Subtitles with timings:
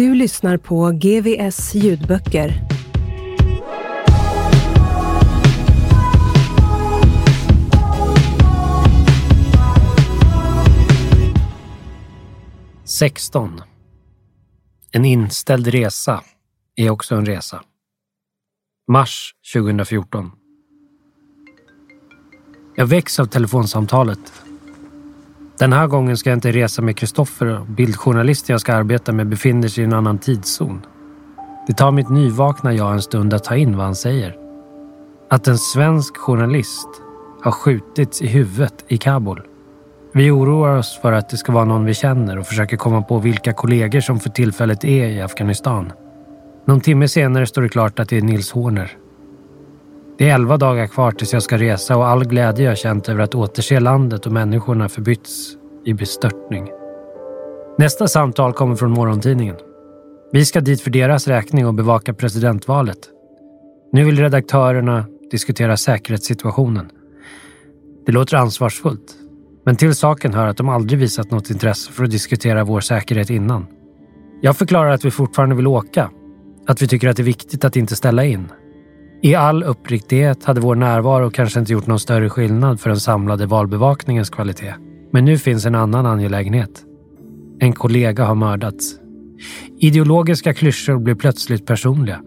[0.00, 2.62] Du lyssnar på GVS ljudböcker.
[12.84, 13.62] Sexton.
[14.92, 16.24] En inställd resa
[16.76, 17.62] är också en resa.
[18.88, 20.30] Mars 2014.
[22.76, 24.49] Jag väcks av telefonsamtalet.
[25.60, 29.28] Den här gången ska jag inte resa med Kristoffer och bildjournalisten jag ska arbeta med
[29.28, 30.86] befinner sig i en annan tidszon.
[31.66, 34.36] Det tar mitt nyvakna jag en stund att ta in vad han säger.
[35.30, 36.88] Att en svensk journalist
[37.42, 39.42] har skjutits i huvudet i Kabul.
[40.12, 43.18] Vi oroar oss för att det ska vara någon vi känner och försöker komma på
[43.18, 45.92] vilka kollegor som för tillfället är i Afghanistan.
[46.66, 48.96] Någon timme senare står det klart att det är Nils Horner.
[50.20, 53.22] Det är elva dagar kvar tills jag ska resa och all glädje jag känt över
[53.22, 56.68] att återse landet och människorna förbytts i bestörtning.
[57.78, 59.56] Nästa samtal kommer från morgontidningen.
[60.32, 62.98] Vi ska dit för deras räkning och bevaka presidentvalet.
[63.92, 66.90] Nu vill redaktörerna diskutera säkerhetssituationen.
[68.06, 69.14] Det låter ansvarsfullt,
[69.64, 73.30] men till saken hör att de aldrig visat något intresse för att diskutera vår säkerhet
[73.30, 73.66] innan.
[74.40, 76.10] Jag förklarar att vi fortfarande vill åka,
[76.66, 78.48] att vi tycker att det är viktigt att inte ställa in
[79.22, 83.46] i all uppriktighet hade vår närvaro kanske inte gjort någon större skillnad för den samlade
[83.46, 84.74] valbevakningens kvalitet.
[85.12, 86.84] Men nu finns en annan angelägenhet.
[87.58, 88.96] En kollega har mördats.
[89.78, 92.20] Ideologiska klyschor blir plötsligt personliga.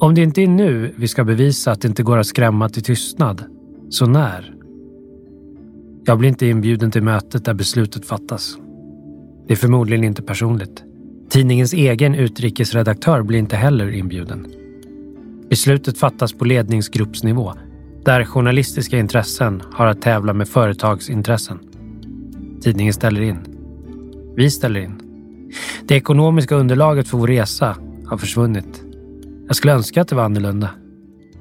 [0.00, 2.82] Om det inte är nu vi ska bevisa att det inte går att skrämma till
[2.82, 3.44] tystnad,
[3.90, 4.54] så när?
[6.04, 8.56] Jag blir inte inbjuden till mötet där beslutet fattas.
[9.46, 10.84] Det är förmodligen inte personligt.
[11.30, 14.46] Tidningens egen utrikesredaktör blir inte heller inbjuden.
[15.50, 17.54] Beslutet fattas på ledningsgruppsnivå
[18.04, 21.58] där journalistiska intressen har att tävla med företagsintressen.
[22.62, 23.38] Tidningen ställer in.
[24.36, 25.02] Vi ställer in.
[25.82, 27.76] Det ekonomiska underlaget för vår resa
[28.06, 28.84] har försvunnit.
[29.46, 30.70] Jag skulle önska att det var annorlunda.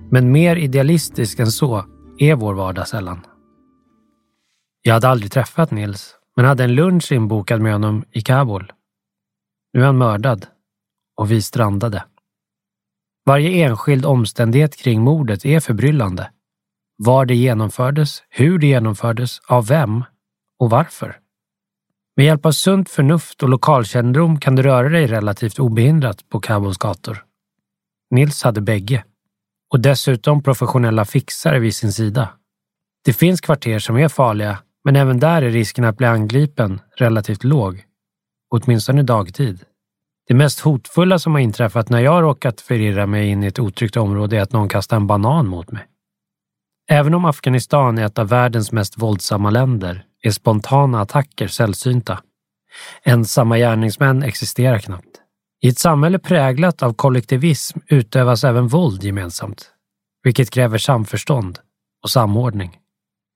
[0.09, 1.85] Men mer idealistisk än så
[2.17, 3.19] är vår vardag sällan.
[4.81, 8.71] Jag hade aldrig träffat Nils, men hade en lunch inbokad med honom i Kabul.
[9.73, 10.45] Nu är han mördad
[11.17, 12.03] och vi strandade.
[13.27, 16.31] Varje enskild omständighet kring mordet är förbryllande.
[16.97, 20.03] Var det genomfördes, hur det genomfördes, av vem
[20.59, 21.19] och varför.
[22.15, 26.77] Med hjälp av sunt förnuft och lokalkännedom kan du röra dig relativt obehindrat på Kabuls
[26.77, 27.25] gator.
[28.11, 29.03] Nils hade bägge.
[29.73, 32.29] Och dessutom professionella fixare vid sin sida.
[33.05, 37.43] Det finns kvarter som är farliga, men även där är risken att bli angripen relativt
[37.43, 37.83] låg.
[38.49, 39.65] Åtminstone dagtid.
[40.27, 43.97] Det mest hotfulla som har inträffat när jag råkat förirra mig in i ett otryggt
[43.97, 45.85] område är att någon kastar en banan mot mig.
[46.89, 52.19] Även om Afghanistan är ett av världens mest våldsamma länder är spontana attacker sällsynta.
[53.03, 55.21] Ensamma gärningsmän existerar knappt.
[55.61, 59.71] I ett samhälle präglat av kollektivism utövas även våld gemensamt,
[60.23, 61.59] vilket kräver samförstånd
[62.03, 62.77] och samordning.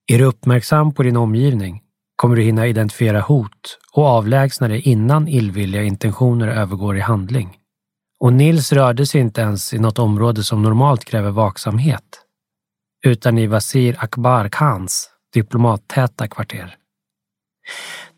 [0.06, 1.81] Är du uppmärksam på din omgivning
[2.22, 7.56] kommer du hinna identifiera hot och avlägsna dig innan illvilliga intentioner övergår i handling.
[8.20, 12.02] Och Nils rörde sig inte ens i något område som normalt kräver vaksamhet,
[13.04, 16.76] utan i Vasir Akbar Khans diplomattäta kvarter.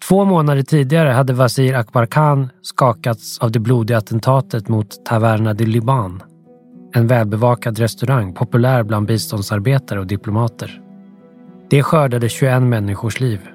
[0.09, 5.67] Två månader tidigare hade Vasir Akbar Khan skakats av det blodiga attentatet mot Taverna de
[5.67, 6.23] Liban,
[6.95, 10.81] en välbevakad restaurang populär bland biståndsarbetare och diplomater.
[11.71, 13.54] Det skördade 21 människors liv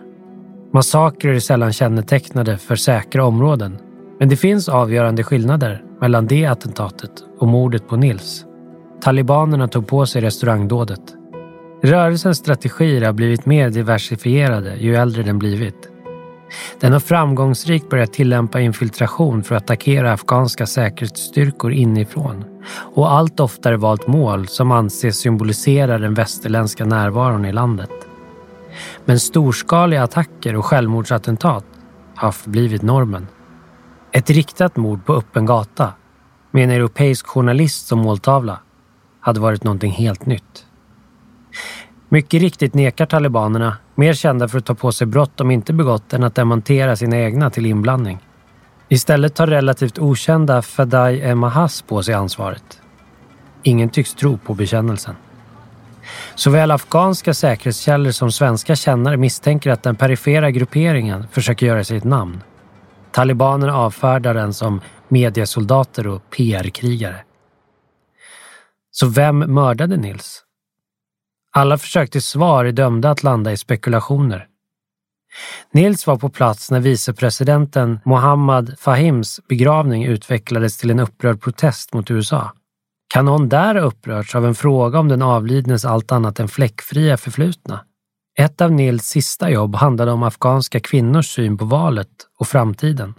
[0.74, 3.78] Massakrer är sällan kännetecknade för säkra områden,
[4.20, 8.46] men det finns avgörande skillnader mellan det attentatet och mordet på Nils.
[9.02, 11.02] Talibanerna tog på sig restaurangdådet.
[11.84, 15.90] Rörelsens strategier har blivit mer diversifierade ju äldre den blivit.
[16.80, 22.44] Den har framgångsrikt börjat tillämpa infiltration för att attackera afghanska säkerhetsstyrkor inifrån
[22.96, 28.09] och allt oftare valt mål som anses symbolisera den västerländska närvaron i landet.
[29.06, 31.66] Men storskaliga attacker och självmordsattentat
[32.16, 33.28] har förblivit normen.
[34.12, 35.94] Ett riktat mord på öppen gata
[36.52, 38.60] med en europeisk journalist som måltavla
[39.20, 40.66] hade varit någonting helt nytt.
[42.10, 46.14] Mycket riktigt nekar talibanerna, mer kända för att ta på sig brott de inte begått
[46.14, 48.20] än att demontera sina egna till inblandning.
[48.90, 52.82] Istället tar relativt okända Fadai Emahas på sig ansvaret.
[53.64, 55.16] Ingen tycks tro på bekännelsen.
[56.36, 62.04] Såväl afghanska säkerhetskällor som svenska kännare misstänker att den perifera grupperingen försöker göra sig ett
[62.04, 62.44] namn.
[63.12, 67.18] Talibanerna avfärdar den som mediesoldater och PR-krigare.
[68.92, 70.44] Så vem mördade Nils?
[71.52, 74.48] Alla försök till svar är dömda att landa i spekulationer.
[75.72, 82.12] Nils var på plats när vicepresidenten Mohammad Fahims begravning utvecklades till en upprörd protest mot
[82.12, 82.52] USA.
[83.14, 87.18] Kan någon där ha upprörts av en fråga om den avlidnes allt annat än fläckfria
[87.18, 87.86] förflutna?
[88.38, 92.08] Ett av Nils sista jobb handlade om afghanska kvinnors syn på valet
[92.40, 93.14] och framtiden.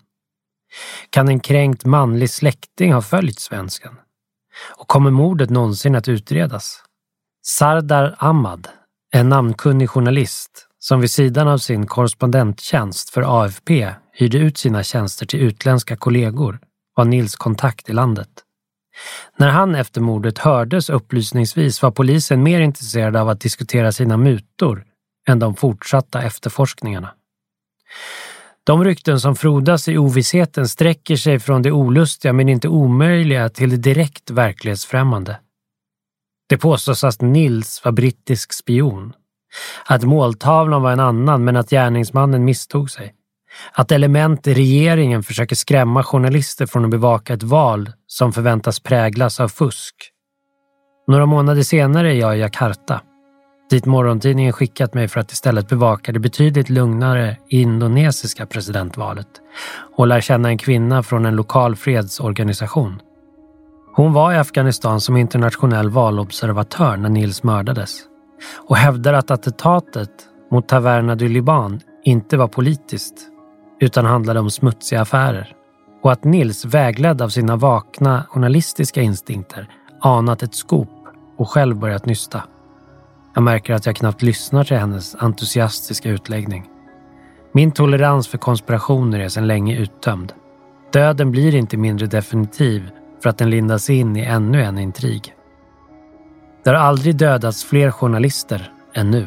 [1.11, 3.93] Kan en kränkt manlig släkting ha följt svensken?
[4.77, 6.83] Och kommer mordet någonsin att utredas?
[7.47, 8.69] Sardar Ahmad,
[9.13, 15.27] en namnkunnig journalist som vid sidan av sin korrespondenttjänst för AFP hyrde ut sina tjänster
[15.27, 16.59] till utländska kollegor,
[16.95, 18.29] var Nils kontakt i landet.
[19.37, 24.85] När han efter mordet hördes upplysningsvis var polisen mer intresserad av att diskutera sina mutor
[25.29, 27.11] än de fortsatta efterforskningarna.
[28.65, 33.71] De rykten som frodas i ovissheten sträcker sig från det olustiga men inte omöjliga till
[33.71, 35.39] det direkt verklighetsfrämmande.
[36.49, 39.13] Det påstås att Nils var brittisk spion.
[39.85, 43.15] Att måltavlan var en annan men att gärningsmannen misstog sig.
[43.73, 49.41] Att element i regeringen försöker skrämma journalister från att bevaka ett val som förväntas präglas
[49.41, 49.95] av fusk.
[51.07, 53.01] Några månader senare är jag i Jakarta,
[53.71, 59.27] dit morgontidningen skickat mig för att istället bevaka det betydligt lugnare indonesiska presidentvalet
[59.97, 63.01] och lär känna en kvinna från en lokal fredsorganisation.
[63.95, 68.01] Hon var i Afghanistan som internationell valobservatör när Nils mördades
[68.69, 70.11] och hävdar att attentatet
[70.51, 73.15] mot Taverna du Liban inte var politiskt
[73.81, 75.57] utan handlade om smutsiga affärer
[76.03, 79.69] och att Nils, vägledd av sina vakna journalistiska instinkter,
[80.01, 80.89] anat ett skop
[81.37, 82.43] och själv börjat nysta.
[83.35, 86.65] Jag märker att jag knappt lyssnar till hennes entusiastiska utläggning.
[87.53, 90.33] Min tolerans för konspirationer är sedan länge uttömd.
[90.93, 92.91] Döden blir inte mindre definitiv
[93.23, 95.35] för att den lindas in i ännu en intrig.
[96.65, 99.27] Det har aldrig dödats fler journalister än nu.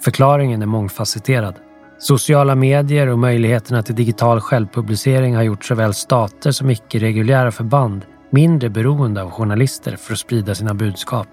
[0.00, 1.54] Förklaringen är mångfacetterad.
[1.98, 8.70] Sociala medier och möjligheterna till digital självpublicering har gjort såväl stater som icke-reguljära förband mindre
[8.70, 11.28] beroende av journalister för att sprida sina budskap.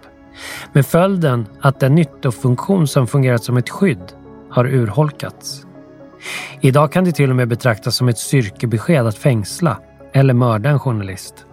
[0.74, 4.14] Med följden att den nyttofunktion som fungerat som ett skydd
[4.50, 5.66] har urholkats.
[6.62, 9.78] Idag kan det till och med betraktas som ett styrkebesked att fängsla
[10.14, 11.46] eller mörda en journalist.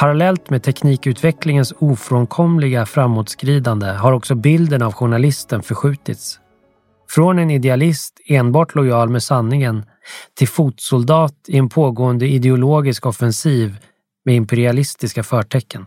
[0.00, 6.40] Parallellt med teknikutvecklingens ofrånkomliga framåtskridande har också bilden av journalisten förskjutits.
[7.08, 9.84] Från en idealist enbart lojal med sanningen
[10.34, 13.78] till fotsoldat i en pågående ideologisk offensiv
[14.24, 15.86] med imperialistiska förtecken.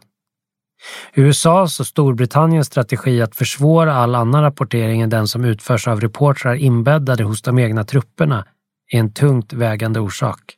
[1.14, 6.56] USAs och Storbritanniens strategi att försvåra all annan rapportering än den som utförs av reportrar
[6.56, 8.46] inbäddade hos de egna trupperna
[8.92, 10.56] är en tungt vägande orsak.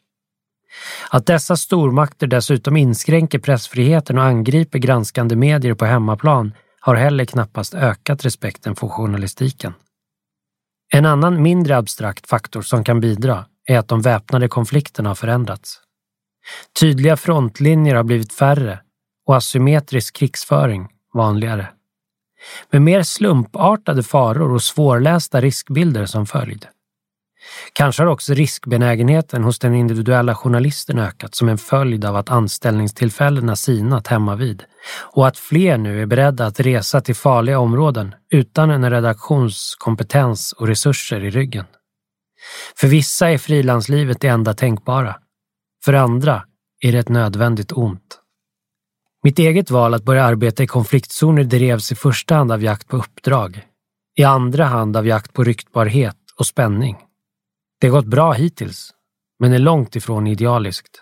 [1.10, 7.74] Att dessa stormakter dessutom inskränker pressfriheten och angriper granskande medier på hemmaplan har heller knappast
[7.74, 9.74] ökat respekten för journalistiken.
[10.94, 15.82] En annan mindre abstrakt faktor som kan bidra är att de väpnade konflikterna har förändrats.
[16.80, 18.80] Tydliga frontlinjer har blivit färre
[19.26, 21.68] och asymmetrisk krigsföring vanligare.
[22.70, 26.68] Med mer slumpartade faror och svårlästa riskbilder som följd.
[27.74, 33.56] Kanske har också riskbenägenheten hos den individuella journalisten ökat som en följd av att anställningstillfällena
[33.56, 38.90] sinat hemmavid och att fler nu är beredda att resa till farliga områden utan en
[38.90, 41.66] redaktionskompetens och resurser i ryggen.
[42.76, 45.16] För vissa är frilanslivet det enda tänkbara.
[45.86, 46.44] För andra
[46.82, 48.18] är det ett nödvändigt ont.
[49.24, 52.98] Mitt eget val att börja arbeta i konfliktzoner drevs i första hand av jakt på
[52.98, 53.62] uppdrag,
[54.16, 56.98] i andra hand av jakt på ryktbarhet och spänning.
[57.82, 58.94] Det har gått bra hittills,
[59.40, 61.02] men är långt ifrån idealiskt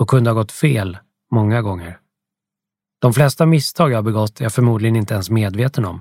[0.00, 0.98] och kunde ha gått fel
[1.32, 1.98] många gånger.
[3.00, 6.00] De flesta misstag jag begått är jag förmodligen inte ens medveten om.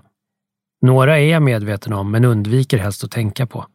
[0.81, 3.65] Några är jag medveten om men undviker helst att tänka på.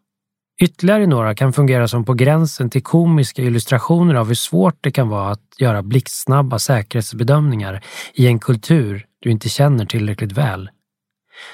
[0.62, 5.08] Ytterligare några kan fungera som på gränsen till komiska illustrationer av hur svårt det kan
[5.08, 7.84] vara att göra blixtsnabba säkerhetsbedömningar
[8.14, 10.70] i en kultur du inte känner tillräckligt väl.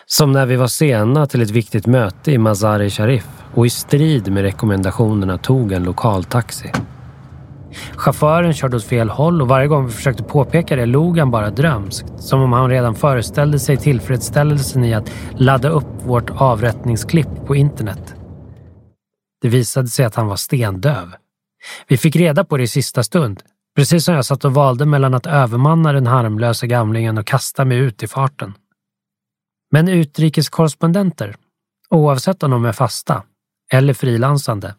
[0.06, 4.32] Som när vi var sena till ett viktigt möte i Mazar-e Sharif och i strid
[4.32, 6.72] med rekommendationerna tog en lokaltaxi.
[7.96, 11.50] Chauffören körde åt fel håll och varje gång vi försökte påpeka det log han bara
[11.50, 12.06] drömskt.
[12.18, 18.14] Som om han redan föreställde sig tillfredsställelsen i att ladda upp vårt avrättningsklipp på internet.
[19.42, 21.14] Det visade sig att han var stendöv.
[21.88, 23.42] Vi fick reda på det i sista stund,
[23.76, 27.78] precis som jag satt och valde mellan att övermanna den harmlösa gamlingen och kasta mig
[27.78, 28.54] ut i farten.
[29.70, 31.36] Men utrikeskorrespondenter,
[31.90, 33.22] oavsett om de är fasta
[33.72, 34.74] eller frilansande,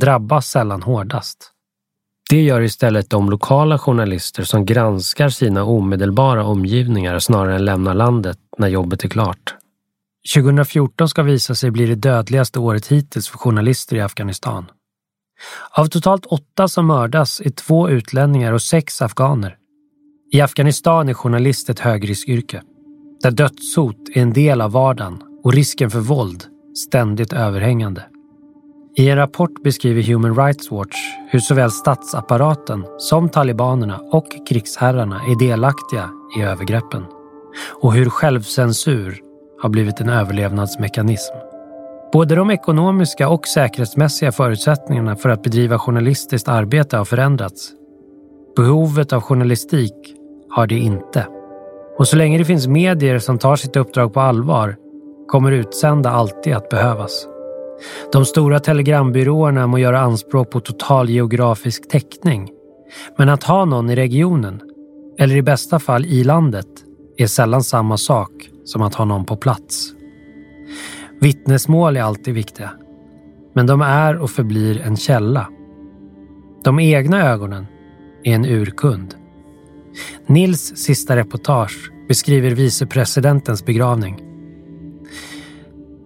[0.00, 1.52] drabbas sällan hårdast.
[2.30, 8.38] Det gör istället de lokala journalister som granskar sina omedelbara omgivningar snarare än lämnar landet
[8.58, 9.54] när jobbet är klart.
[10.34, 14.66] 2014 ska visa sig bli det dödligaste året hittills för journalister i Afghanistan.
[15.70, 19.56] Av totalt åtta som mördas är två utlänningar och sex afghaner.
[20.32, 22.62] I Afghanistan är journalist ett högriskyrke,
[23.22, 28.02] där dödshot är en del av vardagen och risken för våld ständigt överhängande.
[28.96, 30.96] I en rapport beskriver Human Rights Watch
[31.30, 37.04] hur såväl statsapparaten som talibanerna och krigsherrarna är delaktiga i övergreppen
[37.82, 39.20] och hur självcensur
[39.62, 41.34] har blivit en överlevnadsmekanism.
[42.12, 47.72] Både de ekonomiska och säkerhetsmässiga förutsättningarna för att bedriva journalistiskt arbete har förändrats.
[48.56, 50.14] Behovet av journalistik
[50.50, 51.26] har det inte.
[52.00, 54.76] Och så länge det finns medier som tar sitt uppdrag på allvar
[55.28, 57.26] kommer utsända alltid att behövas.
[58.12, 62.50] De stora telegrambyråerna må göra anspråk på total geografisk täckning.
[63.18, 64.60] Men att ha någon i regionen,
[65.18, 66.66] eller i bästa fall i landet,
[67.16, 68.30] är sällan samma sak
[68.64, 69.92] som att ha någon på plats.
[71.20, 72.70] Vittnesmål är alltid viktiga.
[73.54, 75.48] Men de är och förblir en källa.
[76.64, 77.66] De egna ögonen
[78.24, 79.19] är en urkund.
[80.26, 84.20] Nils sista reportage beskriver vicepresidentens begravning.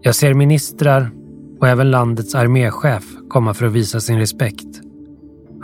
[0.02, 1.10] Jag ser ministrar
[1.60, 4.80] och även landets arméchef komma för att visa sin respekt.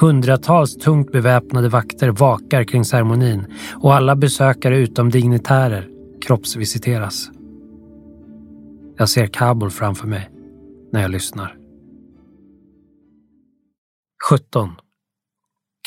[0.00, 5.88] Hundratals tungt beväpnade vakter vakar kring ceremonin och alla besökare utom dignitärer
[6.26, 7.30] kroppsvisiteras.
[8.96, 10.30] Jag ser Kabul framför mig
[10.92, 11.56] när jag lyssnar.
[14.30, 14.70] 17.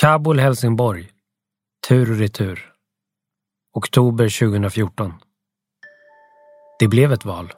[0.01, 1.12] Kabul-Helsingborg.
[1.87, 2.59] Tur och retur.
[3.73, 5.13] Oktober 2014.
[6.79, 7.53] Det blev ett val.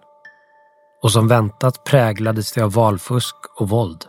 [1.01, 4.05] Och som väntat präglades det av valfusk och våld.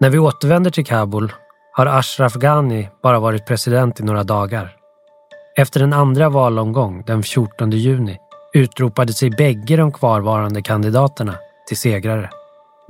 [0.00, 1.32] När vi återvänder till Kabul
[1.72, 4.76] har Ashraf Ghani bara varit president i några dagar.
[5.56, 8.18] Efter en andra valomgång den 14 juni
[8.54, 11.34] utropade sig bägge de kvarvarande kandidaterna
[11.68, 12.30] till segrare.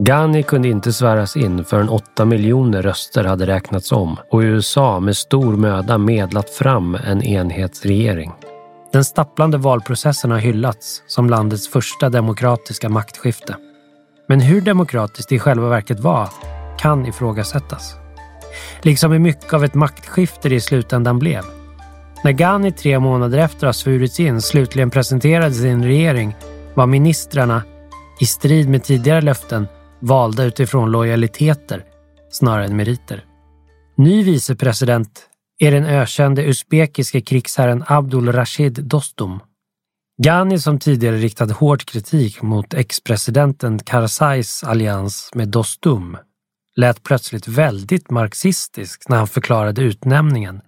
[0.04, 5.16] Ghani kunde inte sväras in förrän 8 miljoner röster hade räknats om och USA med
[5.16, 8.32] stor möda medlat fram en enhetsregering.
[8.92, 13.56] Den stapplande valprocessen har hyllats som landets första demokratiska maktskifte.
[14.28, 16.28] Men hur demokratiskt det i själva verket var
[16.78, 17.94] kan ifrågasättas.
[18.80, 21.42] Liksom hur mycket av ett maktskifte det i slutändan blev.
[22.24, 26.36] När Ghani tre månader efter att ha svurits in slutligen presenterade sin regering
[26.74, 27.62] var ministrarna,
[28.20, 29.66] i strid med tidigare löften,
[30.02, 31.84] valda utifrån lojaliteter
[32.30, 33.24] snarare än meriter.
[33.96, 35.28] Ny vicepresident
[35.58, 39.40] är den ökände usbekiske krigsherren Abdul Rashid Dostum.
[40.22, 46.16] Ghani som tidigare riktat hård kritik mot ex-presidenten Karzais allians med Dostum
[46.76, 50.60] lät plötsligt väldigt marxistisk när han förklarade utnämningen.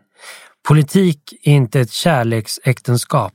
[0.68, 3.34] Politik är inte ett kärleksäktenskap.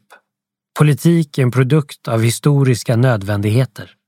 [0.80, 3.99] Politik är en produkt av historiska nödvändigheter.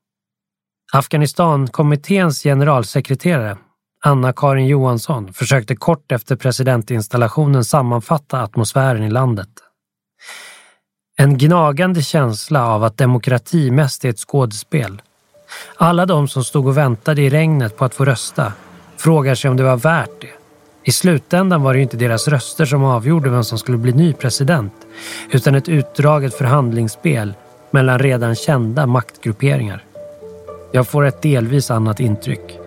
[0.93, 3.57] Afghanistankommitténs generalsekreterare
[4.03, 9.49] Anna-Karin Johansson försökte kort efter presidentinstallationen sammanfatta atmosfären i landet.
[11.17, 15.01] En gnagande känsla av att demokrati mest är ett skådespel.
[15.77, 18.53] Alla de som stod och väntade i regnet på att få rösta
[18.97, 20.29] frågar sig om det var värt det.
[20.83, 24.73] I slutändan var det inte deras röster som avgjorde vem som skulle bli ny president,
[25.31, 27.33] utan ett utdraget förhandlingsspel
[27.71, 29.83] mellan redan kända maktgrupperingar.
[30.73, 32.59] Jag får ett delvis annat intryck.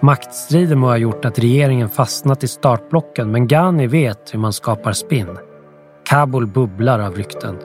[0.00, 4.92] Maktstriden må ha gjort att regeringen fastnat i startblocken men Ghani vet hur man skapar
[4.92, 5.38] spinn.
[6.04, 7.58] Kabul bubblar av rykten.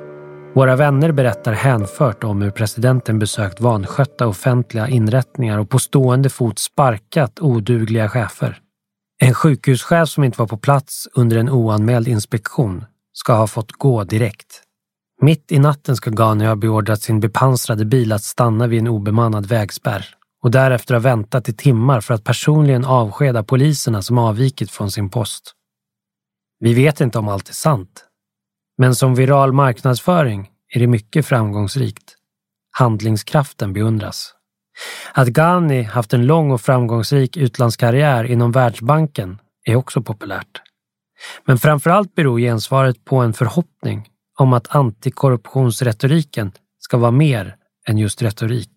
[0.54, 6.60] Våra vänner berättar hänfört om hur presidenten besökt vanskötta offentliga inrättningar och på stående fot
[6.60, 8.58] sparkat odugliga chefer.
[9.22, 14.04] En sjukhuschef som inte var på plats under en oanmäld inspektion ska ha fått gå
[14.04, 14.64] direkt.
[15.22, 19.46] Mitt i natten ska Ghani ha beordrat sin bepansrade bil att stanna vid en obemannad
[19.46, 20.06] vägspärr
[20.44, 25.10] och därefter ha väntat i timmar för att personligen avskeda poliserna som avvikit från sin
[25.10, 25.54] post.
[26.60, 28.06] Vi vet inte om allt är sant,
[28.78, 32.16] men som viral marknadsföring är det mycket framgångsrikt.
[32.72, 34.34] Handlingskraften beundras.
[35.14, 40.62] Att Ghani haft en lång och framgångsrik utlandskarriär inom Världsbanken är också populärt.
[41.46, 44.09] Men framförallt beror gensvaret på en förhoppning
[44.40, 47.56] om att antikorruptionsretoriken ska vara mer
[47.88, 48.74] än just retorik.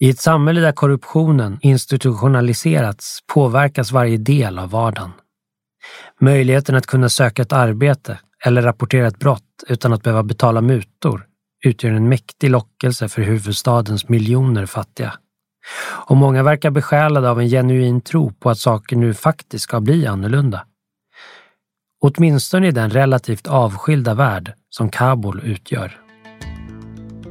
[0.00, 5.10] I ett samhälle där korruptionen institutionaliserats påverkas varje del av vardagen.
[6.20, 11.26] Möjligheten att kunna söka ett arbete eller rapportera ett brott utan att behöva betala mutor
[11.64, 15.14] utgör en mäktig lockelse för huvudstadens miljoner fattiga.
[15.80, 20.06] Och många verkar besjälade av en genuin tro på att saker nu faktiskt ska bli
[20.06, 20.66] annorlunda.
[22.06, 26.00] Åtminstone i den relativt avskilda värld som Kabul utgör.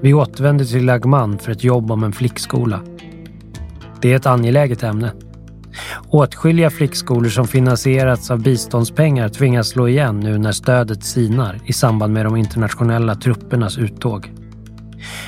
[0.01, 2.79] Vi återvänder till Lagman för ett jobb om en flickskola.
[4.01, 5.11] Det är ett angeläget ämne.
[6.07, 12.13] Åtskilliga flickskolor som finansierats av biståndspengar tvingas slå igen nu när stödet sinar i samband
[12.13, 14.31] med de internationella truppernas uttåg.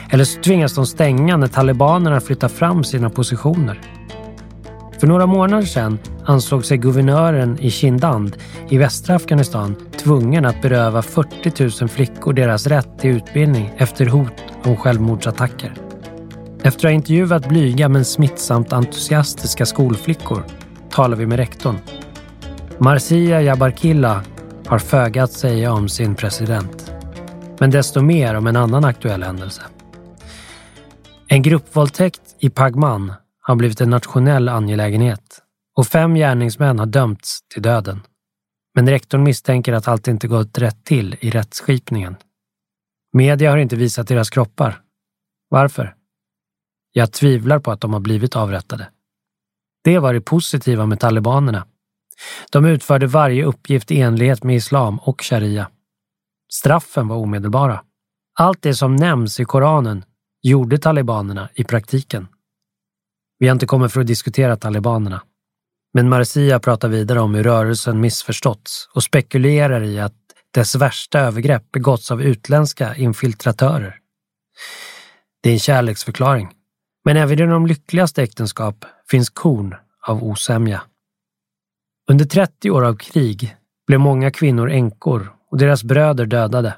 [0.09, 3.96] Eller så tvingas de stänga när talibanerna flyttar fram sina positioner.
[4.99, 8.37] För några månader sedan ansåg sig guvernören i Shindand
[8.69, 14.43] i västra Afghanistan tvungen att beröva 40 000 flickor deras rätt till utbildning efter hot
[14.63, 15.73] om självmordsattacker.
[16.63, 20.43] Efter att ha intervjuat blyga men smittsamt entusiastiska skolflickor
[20.89, 21.77] talar vi med rektorn.
[22.77, 24.23] Marcia Jabarkilla
[24.67, 26.91] har föga att säga om sin president.
[27.59, 29.61] Men desto mer om en annan aktuell händelse.
[31.27, 33.13] En gruppvåldtäkt i Pagman
[33.47, 35.41] har blivit en nationell angelägenhet
[35.77, 38.01] och fem gärningsmän har dömts till döden.
[38.75, 42.15] Men rektorn misstänker att allt inte gått rätt till i rättsskipningen.
[43.13, 44.81] Media har inte visat deras kroppar.
[45.49, 45.95] Varför?
[46.91, 48.89] Jag tvivlar på att de har blivit avrättade.
[49.83, 51.67] Det var det positiva med talibanerna.
[52.51, 55.69] De utförde varje uppgift i enlighet med islam och sharia.
[56.53, 57.83] Straffen var omedelbara.
[58.39, 60.03] Allt det som nämns i Koranen
[60.41, 62.27] gjorde talibanerna i praktiken.
[63.39, 65.23] Vi har inte kommit för att diskutera talibanerna.
[65.93, 70.13] Men Marcia pratar vidare om hur rörelsen missförståtts och spekulerar i att
[70.53, 73.99] dess värsta övergrepp begåtts av utländska infiltratörer.
[75.43, 76.49] Det är en kärleksförklaring.
[77.05, 79.75] Men även i de lyckligaste äktenskap finns korn
[80.07, 80.81] av osämja.
[82.09, 83.55] Under 30 år av krig
[83.87, 86.75] blev många kvinnor änkor och deras bröder dödade.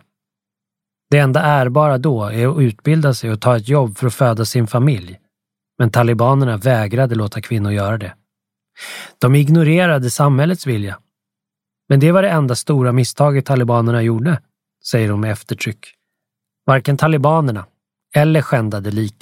[1.09, 4.45] Det enda ärbara då är att utbilda sig och ta ett jobb för att föda
[4.45, 5.19] sin familj.
[5.79, 8.13] Men talibanerna vägrade låta kvinnor göra det.
[9.19, 10.99] De ignorerade samhällets vilja.
[11.89, 14.41] Men det var det enda stora misstaget talibanerna gjorde,
[14.85, 15.95] säger hon med eftertryck.
[16.65, 17.65] Varken talibanerna
[18.15, 19.15] eller skändade lik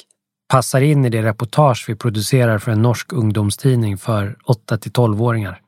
[0.49, 5.61] passar in i det reportage vi producerar för en norsk ungdomstidning för 8 till 12-åringar.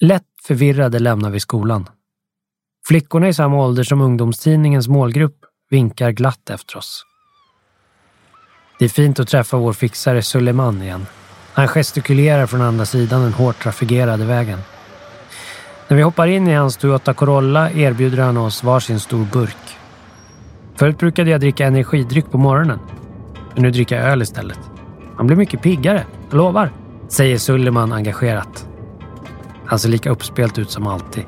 [0.00, 1.88] Lätt förvirrade lämnar vi skolan.
[2.86, 7.06] Flickorna i samma ålder som ungdomstidningens målgrupp vinkar glatt efter oss.
[8.80, 11.06] Det är fint att träffa vår fixare Suleiman igen.
[11.52, 14.58] Han gestikulerar från andra sidan den hårt trafikerade vägen.
[15.88, 19.76] När vi hoppar in i hans Toyota Corolla erbjuder han oss varsin stor burk.
[20.76, 22.78] Förut brukade jag dricka energidryck på morgonen.
[23.54, 24.60] Men nu dricker jag öl istället.
[25.16, 26.72] Man blir mycket piggare, jag lovar,
[27.08, 28.68] säger Suleiman engagerat.
[29.66, 31.24] Han ser lika uppspelt ut som alltid.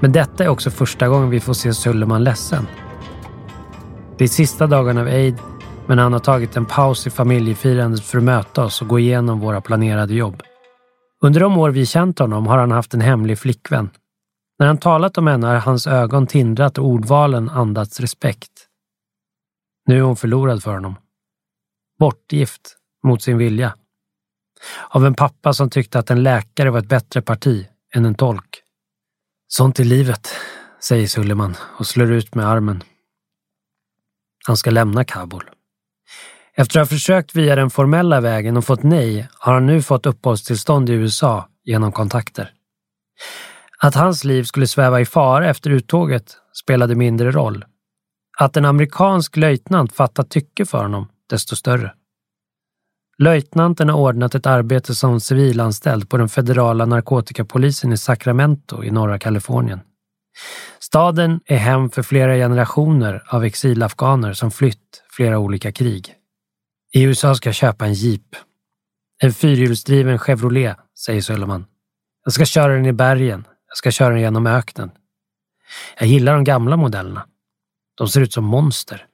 [0.00, 2.66] Men detta är också första gången vi får se Suleiman ledsen.
[4.18, 5.38] Det är sista dagen av Eid,
[5.86, 9.40] men han har tagit en paus i familjefirandet för att möta oss och gå igenom
[9.40, 10.42] våra planerade jobb.
[11.22, 13.90] Under de år vi känt honom har han haft en hemlig flickvän.
[14.58, 18.50] När han talat om henne har hans ögon tindrat och ordvalen andats respekt.
[19.86, 20.94] Nu är hon förlorad för honom.
[21.98, 23.74] Bortgift mot sin vilja.
[24.88, 28.62] Av en pappa som tyckte att en läkare var ett bättre parti än en tolk.
[29.48, 30.28] Sånt är livet,
[30.80, 32.82] säger Suleiman och slår ut med armen.
[34.46, 35.50] Han ska lämna Kabul.
[36.56, 40.06] Efter att ha försökt via den formella vägen och fått nej har han nu fått
[40.06, 42.50] uppehållstillstånd i USA genom kontakter.
[43.78, 47.64] Att hans liv skulle sväva i fara efter uttåget spelade mindre roll.
[48.38, 51.92] Att en amerikansk löjtnant fattat tycke för honom desto större.
[53.18, 59.18] Löjtnanten har ordnat ett arbete som civilanställd på den federala narkotikapolisen i Sacramento i norra
[59.18, 59.80] Kalifornien.
[60.78, 66.14] Staden är hem för flera generationer av exilafghaner som flytt flera olika krig.
[66.94, 68.36] I USA ska jag köpa en jeep.
[69.22, 71.66] En fyrhjulsdriven Chevrolet, säger Sullivan.
[72.24, 73.46] Jag ska köra den i bergen.
[73.68, 74.90] Jag ska köra den genom öknen.
[75.98, 77.26] Jag gillar de gamla modellerna.
[77.94, 79.06] De ser ut som monster.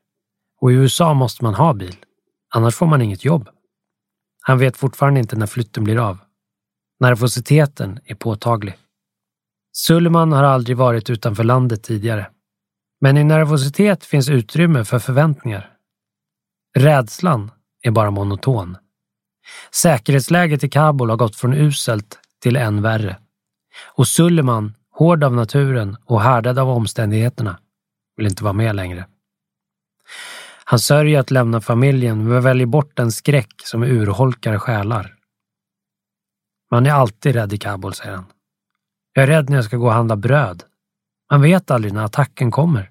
[0.60, 1.96] Och i USA måste man ha bil.
[2.54, 3.48] Annars får man inget jobb.
[4.42, 6.18] Han vet fortfarande inte när flytten blir av.
[7.00, 8.78] Nervositeten är påtaglig.
[9.72, 12.30] Suleiman har aldrig varit utanför landet tidigare.
[13.00, 15.74] Men i nervositet finns utrymme för förväntningar.
[16.76, 17.50] Rädslan
[17.82, 18.76] är bara monoton.
[19.70, 23.16] Säkerhetsläget i Kabul har gått från uselt till än värre.
[23.86, 27.58] Och Suleiman, hård av naturen och härdad av omständigheterna,
[28.16, 29.06] vill inte vara med längre.
[30.64, 35.14] Han sörjer att lämna familjen men väljer bort den skräck som urholkar själar.
[36.70, 38.26] Man är alltid rädd i Kabul, säger han.
[39.12, 40.62] Jag är rädd när jag ska gå och handla bröd.
[41.30, 42.90] Man vet aldrig när attacken kommer.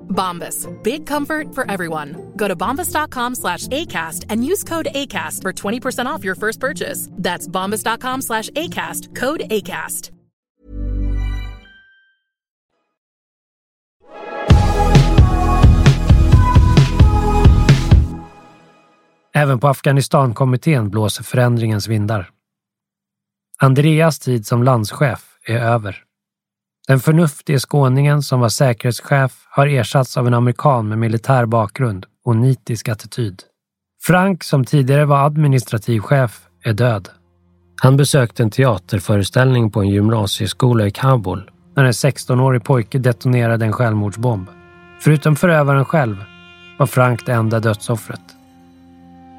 [0.11, 0.67] Bombas.
[0.83, 2.33] Big comfort for everyone.
[2.35, 7.07] Go to bombas.com slash ACAST and use code ACAST for 20% off your first purchase.
[7.17, 9.15] That's bombas.com slash ACAST.
[9.15, 10.11] Code ACAST.
[19.33, 22.29] Även på Afghanistankommittén blåser förändringens vindar.
[23.59, 26.03] Andreas tid som landschef är över.
[26.91, 32.35] Den förnuftige skåningen som var säkerhetschef har ersatts av en amerikan med militär bakgrund och
[32.35, 33.43] nitisk attityd.
[34.03, 37.09] Frank, som tidigare var administrativ chef, är död.
[37.81, 43.73] Han besökte en teaterföreställning på en gymnasieskola i Kabul när en 16-årig pojke detonerade en
[43.73, 44.47] självmordsbomb.
[45.01, 46.15] Förutom förövaren själv
[46.79, 48.21] var Frank det enda dödsoffret.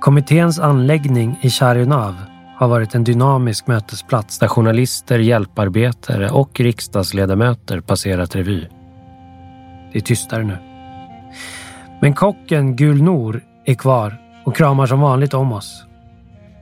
[0.00, 2.14] Kommitténs anläggning i Charinav
[2.62, 8.68] har varit en dynamisk mötesplats där journalister, hjälparbetare och riksdagsledamöter passerat revy.
[9.92, 10.56] Det är tystare nu.
[12.00, 15.84] Men kocken Gulnor är kvar och kramar som vanligt om oss.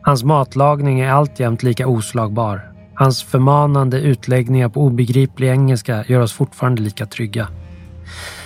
[0.03, 2.73] Hans matlagning är alltjämt lika oslagbar.
[2.95, 7.49] Hans förmanande utläggningar på obegriplig engelska gör oss fortfarande lika trygga.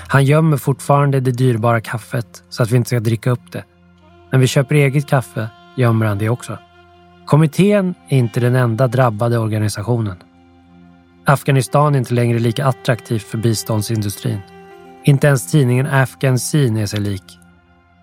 [0.08, 3.64] Han gömmer fortfarande det dyrbara kaffet så att vi inte ska dricka upp det.
[4.32, 6.58] När vi köper eget kaffe gömmer han det också.
[7.26, 10.16] Kommittén är inte den enda drabbade organisationen.
[11.26, 14.38] Afghanistan är inte längre lika attraktivt för biståndsindustrin.
[15.04, 17.38] Inte ens tidningen Afghan Scene är sig lik.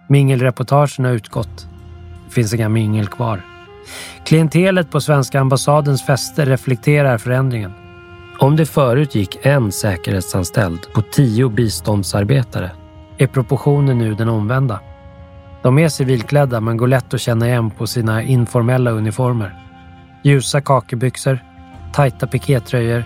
[0.10, 1.68] Mingelreportagen har utgått.
[2.28, 3.42] Det finns inga mingel kvar.
[4.26, 7.72] Klientelet på svenska ambassadens fester reflekterar förändringen.
[8.40, 12.72] Om det förut gick en säkerhetsanställd på tio biståndsarbetare
[13.18, 14.80] är proportionen nu den omvända.
[15.64, 19.60] De är civilklädda men går lätt att känna igen på sina informella uniformer.
[20.24, 21.40] Ljusa kakebyxor,
[21.94, 23.04] tajta pikétröjor,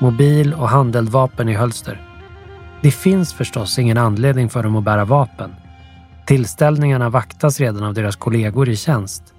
[0.00, 2.08] mobil och handeldvapen i hölster.
[2.82, 5.54] Det finns förstås ingen anledning för dem att bära vapen.
[6.26, 9.34] Tillställningarna vaktas redan av deras kollegor i tjänst.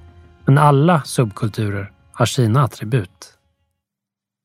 [0.46, 3.34] Men alla subkulturer har sina attribut.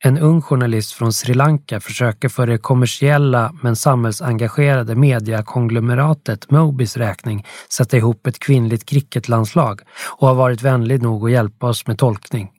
[0.04, 7.46] En ung journalist från Sri Lanka försöker för det kommersiella men samhällsengagerade mediakonglomeratet Mobis räkning
[7.68, 9.80] sätta ihop ett kvinnligt cricketlandslag
[10.18, 12.50] och har varit vänlig nog att hjälpa oss med tolkning.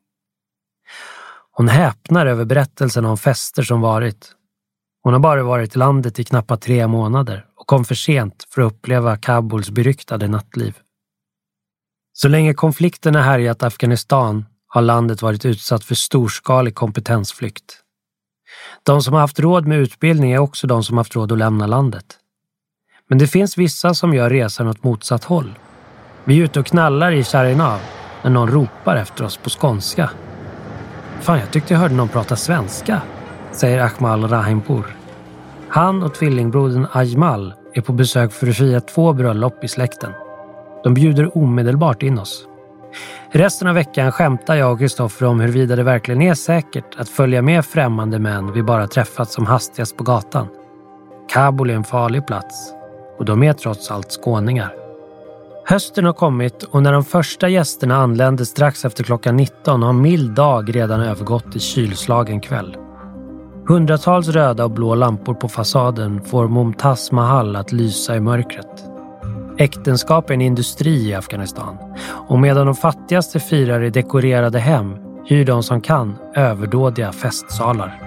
[1.51, 4.31] Hon häpnar över berättelsen om fester som varit.
[5.03, 8.61] Hon har bara varit i landet i knappt tre månader och kom för sent för
[8.61, 10.77] att uppleva Kabuls beryktade nattliv.
[12.13, 17.81] Så länge konflikterna härjat Afghanistan har landet varit utsatt för storskalig kompetensflykt.
[18.83, 21.67] De som har haft råd med utbildning är också de som haft råd att lämna
[21.67, 22.05] landet.
[23.07, 25.53] Men det finns vissa som gör resan åt motsatt håll.
[26.23, 27.79] Vi är ute och knallar i Charinav
[28.23, 30.09] när någon ropar efter oss på skånska.
[31.21, 33.01] Fan, jag tyckte jag hörde någon prata svenska,
[33.51, 34.95] säger Ahmal Rahimpour.
[35.69, 40.11] Han och tvillingbrodern Ajmal är på besök för att fira två bröllop i släkten.
[40.83, 42.47] De bjuder omedelbart in oss.
[43.31, 47.41] Resten av veckan skämtar jag och Kristoffer om huruvida det verkligen är säkert att följa
[47.41, 50.47] med främmande män vi bara träffat som hastigast på gatan.
[51.29, 52.73] Kabul är en farlig plats
[53.19, 54.73] och de är trots allt skåningar.
[55.65, 60.31] Hösten har kommit och när de första gästerna anländer strax efter klockan 19 har mild
[60.31, 62.77] dag redan övergått i kylslagen kväll.
[63.67, 68.83] Hundratals röda och blå lampor på fasaden får Mumtaz Mahal att lysa i mörkret.
[69.59, 71.77] Äktenskap är en industri i Afghanistan
[72.27, 74.95] och medan de fattigaste firar i dekorerade hem
[75.25, 78.01] hyr de som kan överdådiga festsalar.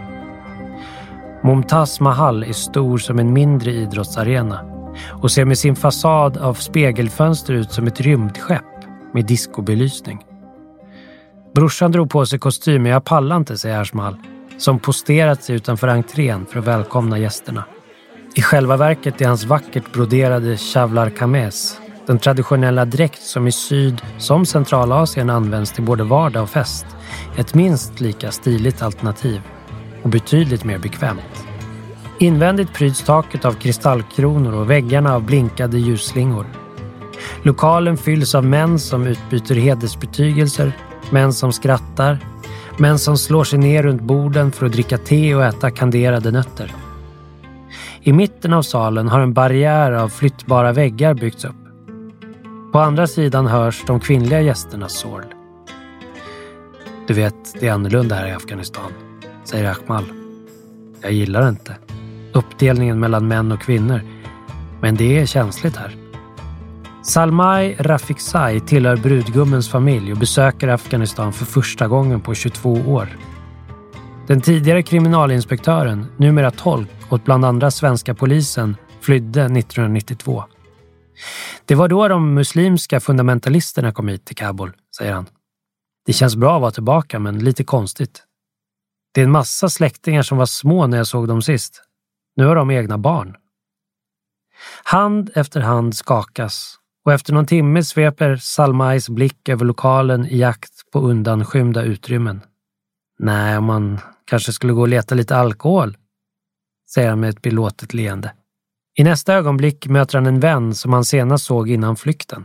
[1.45, 4.65] Mumtaz Mahal är stor som en mindre idrottsarena
[5.11, 8.65] och ser med sin fasad av spegelfönster ut som ett rymdskepp
[9.15, 10.25] med diskobelysning.
[11.55, 14.17] Brorsan drog på sig kostym, men jag pallar inte, säger Ashmal,
[14.59, 17.65] som posterat sig utanför entrén för att välkomna gästerna.
[18.35, 24.03] I själva verket är hans vackert broderade chavlar kames, den traditionella dräkt som i Syd
[24.19, 26.87] som Centralasien används till både vardag och fest,
[27.37, 29.41] ett minst lika stiligt alternativ
[30.03, 31.47] och betydligt mer bekvämt.
[32.19, 36.47] Invändigt pryds taket av kristallkronor och väggarna av blinkade ljusslingor.
[37.43, 40.73] Lokalen fylls av män som utbyter hedersbetygelser,
[41.11, 42.19] män som skrattar,
[42.79, 46.75] män som slår sig ner runt borden för att dricka te och äta kanderade nötter.
[48.05, 51.57] I mitten av salen har en barriär av flyttbara väggar byggts upp.
[52.73, 55.25] På andra sidan hörs de kvinnliga gästernas sorl.
[57.07, 58.93] Du vet, det är annorlunda här i Afghanistan,
[59.45, 60.05] säger Akmal.
[61.01, 61.77] Jag gillar inte.
[62.33, 64.01] Uppdelningen mellan män och kvinnor.
[64.81, 65.97] Men det är känsligt här.
[67.03, 73.09] Salmai Rafiksai tillhör brudgummens familj och besöker Afghanistan för första gången på 22 år.
[74.27, 80.45] Den tidigare kriminalinspektören, numera tolk åt bland andra svenska polisen, flydde 1992.
[81.65, 85.27] Det var då de muslimska fundamentalisterna kom hit till Kabul, säger han.
[86.07, 88.25] Det känns bra att vara tillbaka, men lite konstigt.
[89.15, 91.83] Det är en massa släktingar som var små när jag såg dem sist.
[92.37, 93.37] Nu har de egna barn.
[94.85, 100.91] Hand efter hand skakas och efter någon timme sveper Salmais blick över lokalen i jakt
[100.93, 102.41] på undanskymda utrymmen.
[103.19, 105.97] Nej, man kanske skulle gå och leta lite alkohol,
[106.95, 108.33] säger han med ett belåtet leende.
[108.99, 112.45] I nästa ögonblick möter han en vän som han senast såg innan flykten.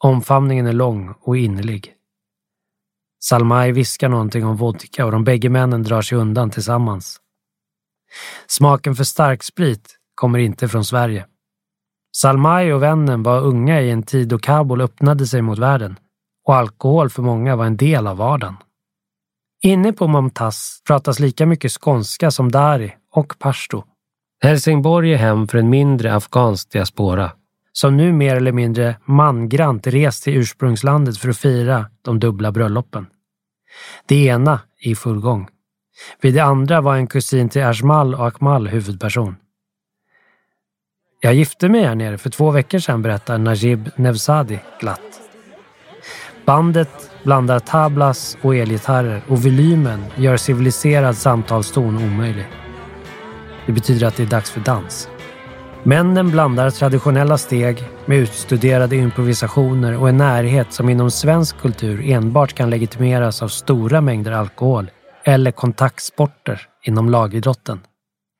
[0.00, 1.92] Omfamningen är lång och innerlig.
[3.24, 7.20] Salmai viskar någonting om vodka och de bägge männen drar sig undan tillsammans.
[8.46, 11.26] Smaken för starksprit kommer inte från Sverige.
[12.16, 15.98] Salmai och vännen var unga i en tid då Kabul öppnade sig mot världen
[16.46, 18.56] och alkohol för många var en del av vardagen.
[19.62, 23.84] Inne på Momtaz pratas lika mycket skånska som dari och pashto.
[24.42, 27.32] Helsingborg är hem för en mindre afghansk diaspora
[27.72, 33.06] som nu mer eller mindre mangrant rest till ursprungslandet för att fira de dubbla bröllopen.
[34.06, 35.48] Det ena i full gång.
[36.20, 39.36] Vid det andra var en kusin till Ajmal och Akmal huvudperson.
[41.20, 45.20] Jag gifte mig här nere för två veckor sedan, berättar Najib Nevzadi glatt.
[46.44, 52.46] Bandet blandar tablas och elgitarrer och volymen gör civiliserad samtalston omöjlig.
[53.66, 55.08] Det betyder att det är dags för dans.
[55.82, 62.52] Männen blandar traditionella steg med utstuderade improvisationer och en närhet som inom svensk kultur enbart
[62.52, 64.90] kan legitimeras av stora mängder alkohol
[65.24, 67.80] eller kontaktsporter inom lagidrotten.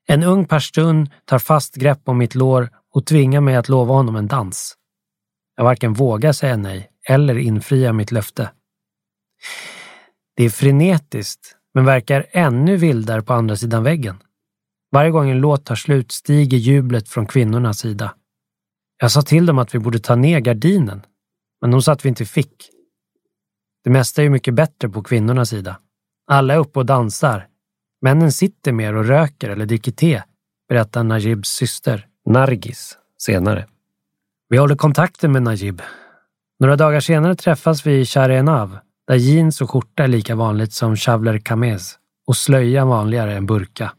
[0.09, 4.17] En ung pashtun tar fast grepp om mitt lår och tvingar mig att lova honom
[4.17, 4.75] en dans.
[5.57, 8.51] Jag varken vågar säga nej eller infria mitt löfte.
[10.37, 14.17] Det är frenetiskt, men verkar ännu vildare på andra sidan väggen.
[14.93, 18.15] Varje gång en låt tar slut stiger jublet från kvinnornas sida.
[19.01, 21.03] Jag sa till dem att vi borde ta ner gardinen,
[21.61, 22.71] men de sa att vi inte fick.
[23.85, 25.79] Det mesta är ju mycket bättre på kvinnornas sida.
[26.27, 27.49] Alla är uppe och dansar.
[28.03, 30.23] Männen sitter mer och röker eller dricker te,
[30.69, 33.67] berättar Najibs syster Nargis senare.
[34.49, 35.83] Vi håller kontakten med Najib.
[36.61, 40.97] Några dagar senare träffas vi i Sharenav, där jeans och skjorta är lika vanligt som
[40.97, 43.93] chavler kamez och slöja vanligare än burka.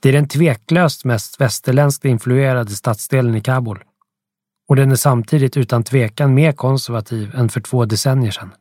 [0.00, 3.84] Det är den tveklöst mest västerländskt influerade stadsdelen i Kabul.
[4.68, 8.54] Och den är samtidigt utan tvekan mer konservativ än för två decennier sedan.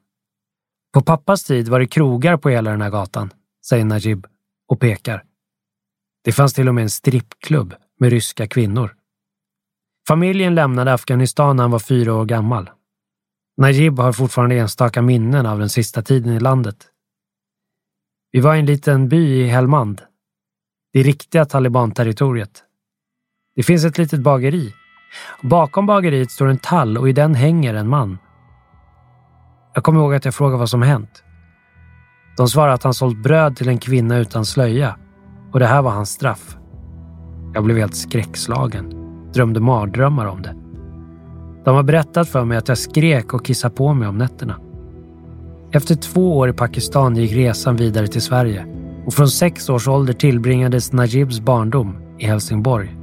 [0.94, 3.34] På pappas tid var det krogar på hela den här gatan,
[3.66, 4.26] säger Najib
[4.68, 5.24] och pekar.
[6.24, 8.96] Det fanns till och med en strippklubb med ryska kvinnor.
[10.08, 12.70] Familjen lämnade Afghanistan när han var fyra år gammal.
[13.58, 16.88] Najib har fortfarande enstaka minnen av den sista tiden i landet.
[18.32, 20.02] Vi var i en liten by i Helmand.
[20.98, 22.64] Det riktiga talibanterritoriet.
[23.56, 24.74] Det finns ett litet bageri.
[25.42, 28.18] Bakom bageriet står en tall och i den hänger en man.
[29.74, 31.24] Jag kommer ihåg att jag frågade vad som hänt.
[32.38, 34.98] De svarade att han sålt bröd till en kvinna utan slöja
[35.52, 36.58] och det här var hans straff.
[37.54, 38.94] Jag blev helt skräckslagen.
[39.34, 40.56] Drömde mardrömmar om det.
[41.66, 44.60] De har berättat för mig att jag skrek och kissade på mig om nätterna.
[45.72, 50.14] Efter två år i Pakistan gick resan vidare till Sverige och från sex års ålder
[50.14, 52.96] tillbringades Najibs barndom i Helsingborg.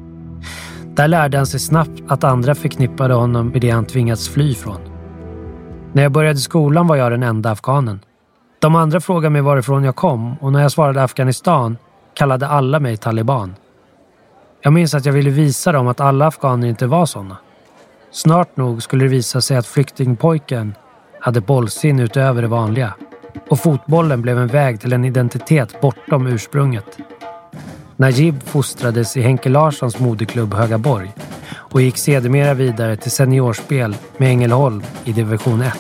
[0.95, 4.81] Där lärde han sig snabbt att andra förknippade honom med det han tvingats fly från.
[5.93, 8.01] När jag började skolan var jag den enda afghanen.
[8.59, 11.77] De andra frågade mig varifrån jag kom och när jag svarade Afghanistan
[12.15, 13.55] kallade alla mig taliban.
[14.63, 17.37] Jag minns att jag ville visa dem att alla afghaner inte var sådana.
[18.11, 20.75] Snart nog skulle det visa sig att flyktingpojken
[21.21, 22.95] hade bollsinne utöver det vanliga
[23.49, 26.99] och fotbollen blev en väg till en identitet bortom ursprunget.
[27.97, 31.13] Najib fostrades i Henke Larssons moderklubb Högaborg
[31.53, 35.75] och gick sedermera vidare till seniorspel med Ängelholm i division 1.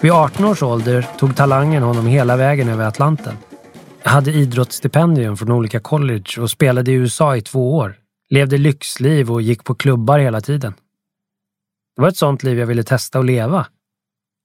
[0.00, 3.36] Vid 18 års ålder tog talangen honom hela vägen över Atlanten.
[4.02, 7.96] Jag hade idrottsstipendium från olika college och spelade i USA i två år.
[8.30, 10.74] Levde lyxliv och gick på klubbar hela tiden.
[11.96, 13.66] Det var ett sånt liv jag ville testa att leva.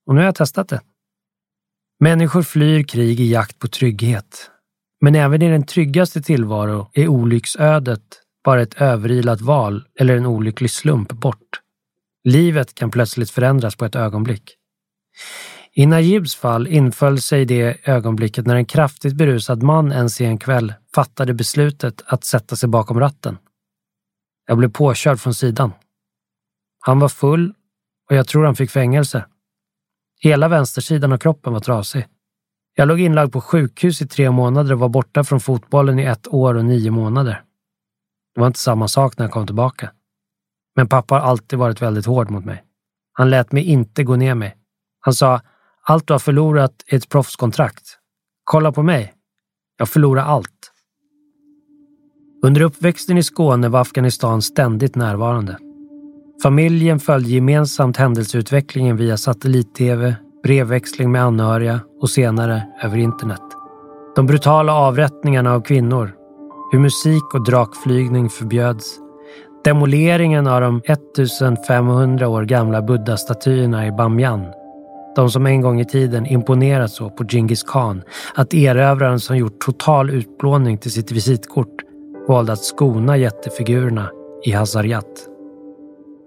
[0.08, 0.82] Och nu har jag testat det.
[2.02, 4.52] Människor flyr krig i jakt på trygghet.
[5.02, 8.02] Men även i den tryggaste tillvaro är olycksödet
[8.44, 11.62] bara ett överilat val eller en olycklig slump bort.
[12.24, 14.56] Livet kan plötsligt förändras på ett ögonblick.
[15.74, 20.74] I Najibs fall inföll sig det ögonblicket när en kraftigt berusad man en sen kväll
[20.96, 23.38] fattade beslutet att sätta sig bakom ratten.
[24.48, 25.72] Jag blev påkörd från sidan.
[26.80, 27.54] Han var full
[28.10, 29.26] och jag tror han fick fängelse.
[30.20, 32.08] Hela vänstersidan av kroppen var trasig.
[32.76, 36.28] Jag låg inlagd på sjukhus i tre månader och var borta från fotbollen i ett
[36.28, 37.44] år och nio månader.
[38.36, 39.92] Det var inte samma sak när jag kom tillbaka.
[40.76, 42.64] Men pappa har alltid varit väldigt hård mot mig.
[43.14, 44.58] Han lät mig inte gå ner mig.
[45.00, 45.42] Han sa,
[45.84, 47.98] allt du har förlorat är ett proffskontrakt.
[48.44, 49.14] Kolla på mig.
[49.78, 50.72] Jag förlorar allt.
[52.44, 55.58] Under uppväxten i Skåne var Afghanistan ständigt närvarande.
[56.44, 63.42] Familjen följde gemensamt händelseutvecklingen via satellit-tv, brevväxling med anhöriga och senare över internet.
[64.16, 66.12] De brutala avrättningarna av kvinnor,
[66.72, 69.00] hur musik och drakflygning förbjöds,
[69.64, 74.46] demoleringen av de 1500 år gamla buddha-statyerna i Bamyan,
[75.16, 78.02] de som en gång i tiden imponerat så på Genghis khan
[78.36, 81.76] att erövraren som gjort total utplåning till sitt visitkort
[82.28, 84.10] valde att skona jättefigurerna
[84.46, 85.29] i Hazarjat.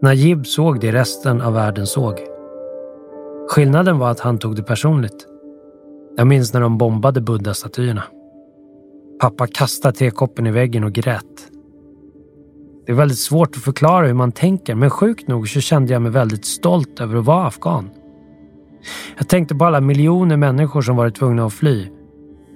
[0.03, 2.15] Najib såg det resten av världen såg.
[3.49, 5.27] Skillnaden var att han tog det personligt.
[6.17, 8.03] Jag minns när de bombade buddha-statyerna.
[9.21, 11.51] Pappa kastade tekoppen i väggen och grät.
[12.87, 16.03] Det är väldigt svårt att förklara hur man tänker, men sjukt nog så kände jag
[16.03, 17.91] mig väldigt stolt över att vara afghan.
[19.19, 21.89] Jag tänkte på alla miljoner människor som varit tvungna att fly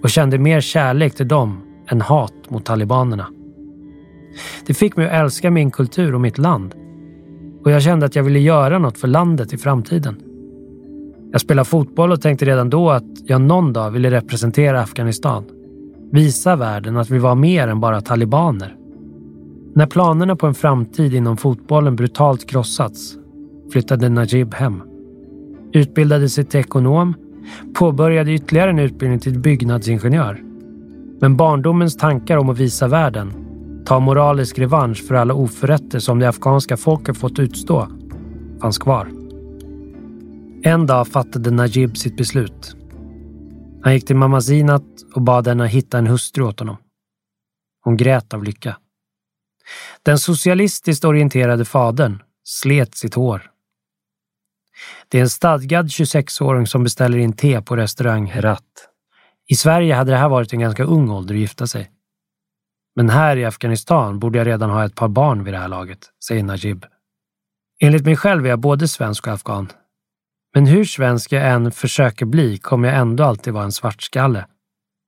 [0.02, 3.26] och kände mer kärlek till dem än hat mot talibanerna.
[4.66, 6.74] Det fick mig att älska min kultur och mitt land
[7.66, 10.16] och jag kände att jag ville göra något för landet i framtiden.
[11.32, 15.44] Jag spelade fotboll och tänkte redan då att jag någon dag ville representera Afghanistan.
[16.12, 18.76] Visa världen att vi var mer än bara talibaner.
[19.74, 23.16] När planerna på en framtid inom fotbollen brutalt krossats
[23.72, 24.82] flyttade Najib hem.
[25.72, 27.14] Utbildade sig till ekonom,
[27.74, 30.42] påbörjade ytterligare en utbildning till byggnadsingenjör.
[31.20, 33.32] Men barndomens tankar om att visa världen,
[33.86, 37.88] ta moralisk revansch för alla oförrätter som det afghanska folket fått utstå,
[38.60, 39.10] fanns kvar.
[40.62, 42.76] En dag fattade Najib sitt beslut.
[43.82, 46.76] Han gick till mamma Zinat och bad henne hitta en hustru åt honom.
[47.84, 48.76] Hon grät av lycka.
[50.02, 53.50] Den socialistiskt orienterade fadern slet sitt hår.
[55.08, 58.62] Det är en stadgad 26-åring som beställer in te på restaurang Herat.
[59.48, 61.90] I Sverige hade det här varit en ganska ung ålder att gifta sig.
[62.96, 65.98] Men här i Afghanistan borde jag redan ha ett par barn vid det här laget,
[66.24, 66.84] säger Najib.
[67.80, 69.68] Enligt mig själv är jag både svensk och afghan.
[70.54, 74.46] Men hur svensk jag än försöker bli kommer jag ändå alltid vara en svartskalle.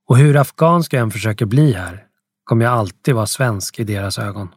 [0.08, 2.04] Och hur afghansk jag än försöker bli här
[2.44, 4.48] kommer jag alltid vara svensk i deras ögon.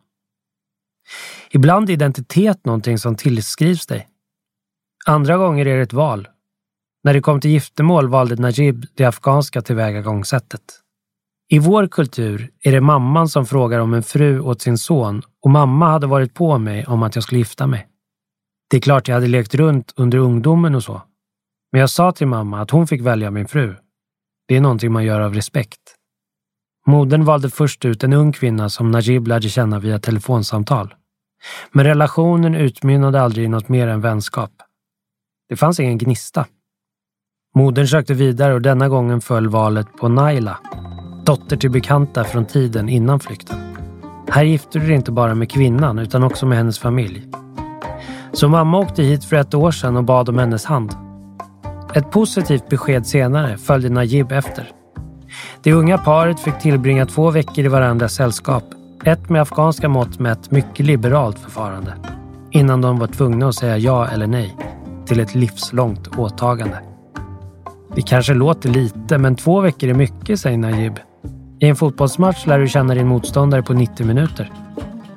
[1.50, 4.08] Ibland är identitet någonting som tillskrivs dig.
[5.06, 6.28] Andra gånger är det ett val.
[7.04, 10.81] När det kom till giftermål valde Najib det afghanska tillvägagångssättet.
[11.54, 15.52] I vår kultur är det mamman som frågar om en fru åt sin son och
[15.52, 17.88] mamma hade varit på mig om att jag skulle gifta mig.
[18.70, 21.02] Det är klart jag hade lekt runt under ungdomen och så.
[21.72, 23.76] Men jag sa till mamma att hon fick välja min fru.
[24.48, 25.80] Det är någonting man gör av respekt.
[26.88, 30.94] Modern valde först ut en ung kvinna som Najib lärde känna via telefonsamtal.
[31.72, 34.52] Men relationen utmynnade aldrig i något mer än vänskap.
[35.50, 36.46] Det fanns ingen gnista.
[37.56, 40.60] Modern sökte vidare och denna gången föll valet på Naila,
[41.26, 43.58] dotter till bekanta från tiden innan flykten.
[44.30, 47.28] Här gifte du dig inte bara med kvinnan utan också med hennes familj.
[48.34, 50.96] Så mamma åkte hit för ett år sedan och bad om hennes hand.
[51.94, 54.72] Ett positivt besked senare följde Najib efter.
[55.64, 58.64] Det unga paret fick tillbringa två veckor i varandras sällskap.
[59.06, 61.94] Ett med afghanska mått mätt mycket liberalt förfarande.
[62.52, 64.58] Innan de var tvungna att säga ja eller nej
[65.06, 66.80] till ett livslångt åtagande.
[67.96, 71.00] Det kanske låter lite, men två veckor är mycket, säger Najib.
[71.62, 74.52] I en fotbollsmatch lär du känna din motståndare på 90 minuter.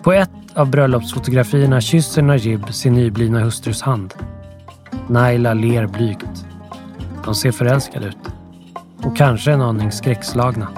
[0.03, 4.14] På ett av bröllopsfotografierna kysser Najib sin nyblivna hustrus hand.
[5.09, 6.47] Naila ler blygt.
[7.24, 8.16] De ser förälskade ut.
[9.03, 10.68] Och kanske en aning skräckslagna.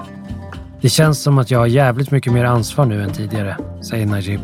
[0.81, 4.41] Det känns som att jag har jävligt mycket mer ansvar nu än tidigare, säger Najib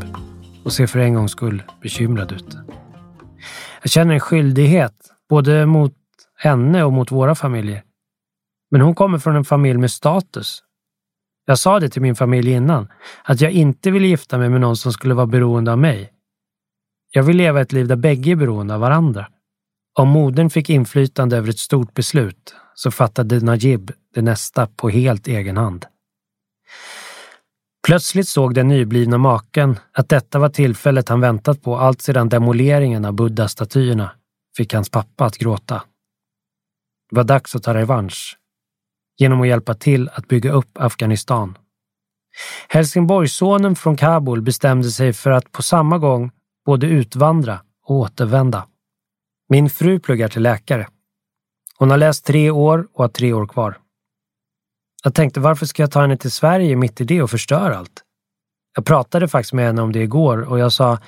[0.63, 2.57] och ser för en gångs skull bekymrad ut.
[3.82, 4.95] Jag känner en skyldighet,
[5.30, 5.93] både mot
[6.38, 7.84] henne och mot våra familjer.
[8.71, 10.63] Men hon kommer från en familj med status.
[11.45, 12.87] Jag sa det till min familj innan,
[13.23, 16.13] att jag inte ville gifta mig med någon som skulle vara beroende av mig.
[17.11, 19.27] Jag vill leva ett liv där bägge är beroende av varandra.
[19.99, 25.27] Om modern fick inflytande över ett stort beslut så fattade Najib det nästa på helt
[25.27, 25.85] egen hand.
[27.87, 33.05] Plötsligt såg den nyblivna maken att detta var tillfället han väntat på allt sedan demoleringen
[33.05, 34.11] av Buddha-statyerna
[34.57, 35.83] fick hans pappa att gråta.
[37.09, 38.37] Det var dags att ta revansch
[39.18, 41.57] genom att hjälpa till att bygga upp Afghanistan.
[42.68, 46.32] Helsingborgssonen från Kabul bestämde sig för att på samma gång
[46.66, 48.68] både utvandra och återvända.
[49.49, 50.88] Min fru pluggar till läkare.
[51.78, 53.78] Hon har läst tre år och har tre år kvar.
[55.03, 58.03] Jag tänkte, varför ska jag ta henne till Sverige mitt i det och förstöra allt?
[58.76, 60.99] Jag pratade faktiskt med henne om det igår och jag sa,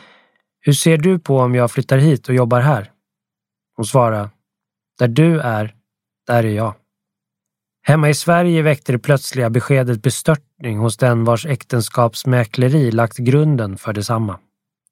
[0.60, 2.92] hur ser du på om jag flyttar hit och jobbar här?
[3.76, 4.30] Hon svarade,
[5.00, 5.76] där du är,
[6.28, 6.74] där är jag.
[7.88, 13.94] Hemma i Sverige väckte det plötsliga beskedet bestörtning hos den vars äktenskapsmäkleri lagt grunden för
[13.94, 14.40] detsamma.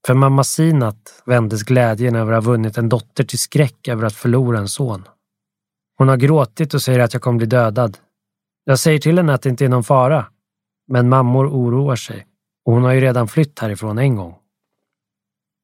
[0.07, 4.13] För mamma Sinat vändes glädjen över att ha vunnit en dotter till skräck över att
[4.13, 5.07] förlora en son.
[5.97, 7.97] Hon har gråtit och säger att jag kommer bli dödad.
[8.63, 10.25] Jag säger till henne att det inte är någon fara.
[10.87, 12.27] Men mammor oroar sig
[12.65, 14.35] och hon har ju redan flytt härifrån en gång.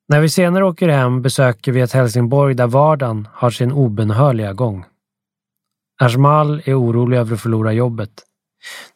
[0.07, 4.85] När vi senare åker hem besöker vi ett Helsingborg där vardagen har sin obenhörliga gång.
[6.01, 8.09] Ajmal är orolig över att förlora jobbet.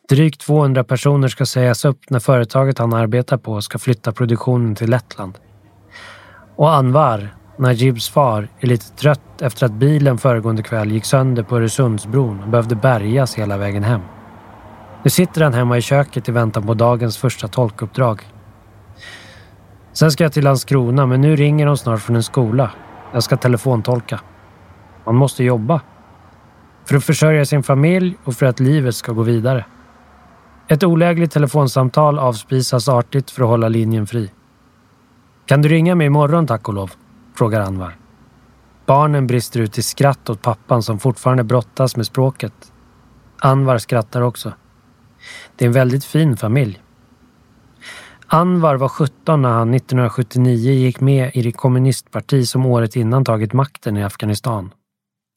[0.10, 4.90] Drygt 200 personer ska sägas upp när företaget han arbetar på ska flytta produktionen till
[4.90, 5.38] Lettland.
[6.56, 11.58] Och Anwar, Najibs far, är lite trött efter att bilen föregående kväll gick sönder på
[11.58, 14.02] Öresundsbron och behövde bärgas hela vägen hem.
[15.04, 18.22] Nu sitter han hemma i köket i väntan på dagens första tolkuppdrag.
[19.94, 22.72] Sen ska jag till Landskrona, men nu ringer de snart från en skola.
[23.14, 24.20] Jag ska telefontolka.
[25.06, 25.82] Man måste jobba.
[26.86, 29.66] För att försörja sin familj och för att livet ska gå vidare.
[30.68, 34.32] Ett olägligt telefonsamtal avspisas artigt för att hålla linjen fri.
[35.46, 36.92] Kan du ringa mig imorgon tack och lov?
[37.36, 37.98] frågar Anwar.
[38.86, 42.54] Barnen brister ut i skratt åt pappan som fortfarande brottas med språket.
[43.40, 44.54] Anwar skrattar också.
[45.56, 46.82] Det är en väldigt fin familj.
[48.28, 53.54] Anwar var 17 när han 1979 gick med i det kommunistparti som året innan tagit
[53.54, 54.72] makten i Afghanistan.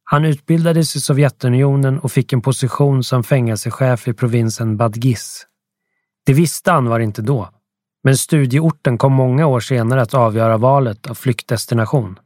[0.09, 5.47] Han utbildades i Sovjetunionen och fick en position som fängelsechef i provinsen Badghis.
[6.27, 7.51] Det visste Anwar inte då,
[8.05, 12.19] men studieorten kom många år senare att avgöra valet av flyktdestination.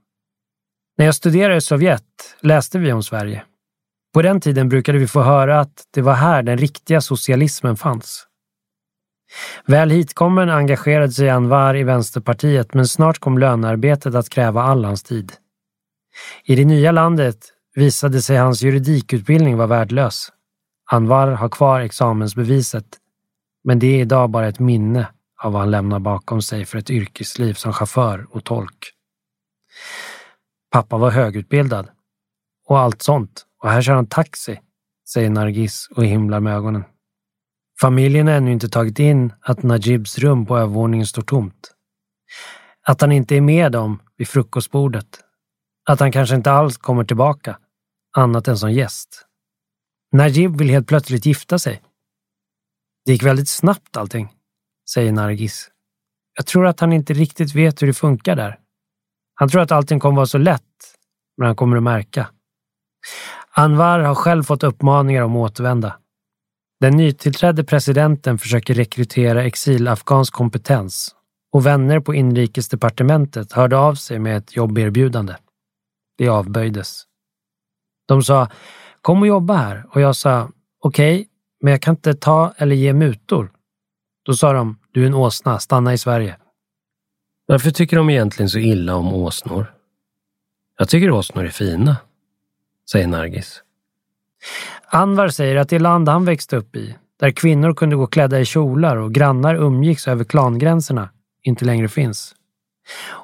[0.99, 3.45] När jag studerade i Sovjet läste vi om Sverige.
[4.15, 8.27] På den tiden brukade vi få höra att det var här den riktiga socialismen fanns.
[9.67, 15.03] Väl hitkommen engagerade sig Anwar i Vänsterpartiet men snart kom lönearbetet att kräva all hans
[15.03, 15.33] tid.
[16.45, 17.37] I det nya landet
[17.75, 20.33] visade sig hans juridikutbildning vara värdelös.
[20.91, 22.99] Anwar har kvar examensbeviset,
[23.65, 25.09] men det är idag bara ett minne
[25.43, 28.93] av vad han lämnar bakom sig för ett yrkesliv som chaufför och tolk.
[30.71, 31.89] Pappa var högutbildad
[32.67, 34.61] och allt sånt och här kör han taxi,
[35.09, 36.85] säger Nargis och himlar med ögonen.
[37.81, 41.75] Familjen har ännu inte tagit in att Najibs rum på övervåningen står tomt.
[42.83, 45.21] Att han inte är med dem vid frukostbordet.
[45.91, 47.59] Att han kanske inte alls kommer tillbaka,
[48.17, 49.27] annat än som gäst.
[50.13, 51.83] Najib vill helt plötsligt gifta sig.
[53.05, 54.29] Det gick väldigt snabbt allting
[54.95, 55.69] säger Nargis.
[56.37, 58.59] Jag tror att han inte riktigt vet hur det funkar där.
[59.35, 60.63] Han tror att allting kommer vara så lätt,
[61.37, 62.31] men han kommer att märka.
[63.51, 65.97] Anwar har själv fått uppmaningar om att återvända.
[66.81, 71.15] Den nytillträdde presidenten försöker rekrytera exilafghansk kompetens
[71.53, 75.35] och vänner på inrikesdepartementet hörde av sig med ett jobberbjudande.
[76.21, 77.03] Det avböjdes.
[78.07, 78.49] De sa
[79.03, 80.51] kom och jobba här och jag sa
[80.81, 81.27] okej, okay,
[81.61, 83.53] men jag kan inte ta eller ge mutor.
[84.23, 86.37] Då sa de Du är en åsna, stanna i Sverige.
[87.47, 89.75] Varför tycker de egentligen så illa om åsnor?
[90.79, 91.97] Jag tycker åsnor är fina,
[92.91, 93.63] säger Nargis.
[94.85, 98.45] Anvar säger att det land han växte upp i, där kvinnor kunde gå klädda i
[98.45, 101.11] kjolar och grannar umgicks över klangränserna,
[101.43, 102.35] inte längre finns.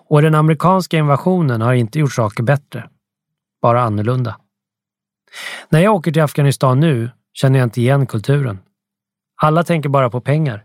[0.08, 2.88] Och den amerikanska invasionen har inte gjort saker bättre,
[3.62, 4.36] bara annorlunda.
[5.68, 8.58] När jag åker till Afghanistan nu känner jag inte igen kulturen.
[9.42, 10.64] Alla tänker bara på pengar.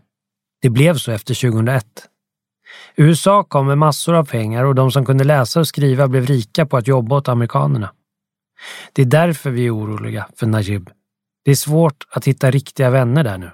[0.62, 1.86] Det blev så efter 2001.
[2.96, 6.66] USA kom med massor av pengar och de som kunde läsa och skriva blev rika
[6.66, 7.92] på att jobba åt amerikanerna.
[8.92, 10.90] Det är därför vi är oroliga för Najib.
[11.44, 13.50] Det är svårt att hitta riktiga vänner där nu.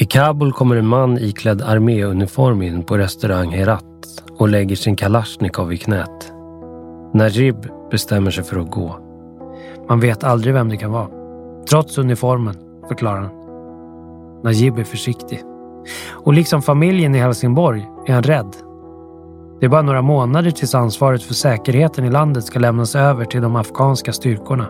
[0.00, 3.84] I Kabul kommer en man iklädd arméuniform in på restaurang Herat
[4.38, 6.32] och lägger sin kalasjnikov i knät.
[7.14, 7.56] Najib
[7.90, 8.98] bestämmer sig för att gå.
[9.88, 11.08] Man vet aldrig vem det kan vara.
[11.70, 12.54] Trots uniformen,
[12.88, 13.30] förklarar han.
[14.44, 15.42] Najib är försiktig.
[16.10, 18.56] Och liksom familjen i Helsingborg är han rädd.
[19.60, 23.42] Det är bara några månader tills ansvaret för säkerheten i landet ska lämnas över till
[23.42, 24.66] de afghanska styrkorna.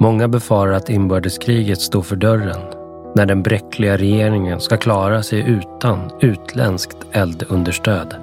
[0.00, 2.73] Många befarar att inbördeskriget står för dörren
[3.14, 8.14] när den bräckliga regeringen ska klara sig utan utländskt eldunderstöd.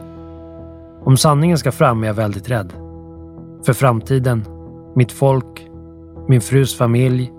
[1.04, 2.74] Om sanningen ska fram är jag väldigt rädd.
[3.66, 4.46] För framtiden,
[4.96, 5.68] mitt folk,
[6.28, 7.32] min frus familj.